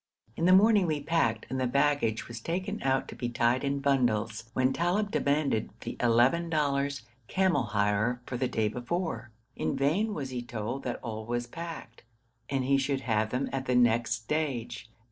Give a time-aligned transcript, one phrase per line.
[0.35, 3.77] In the morning we packed, and the baggage was taken out to be tied in
[3.81, 9.29] bundles, when Talib demanded the eleven dollars camel hire for the day before.
[9.55, 12.01] In vain was he told that all was packed,
[12.49, 14.89] and he should have them at the next stage.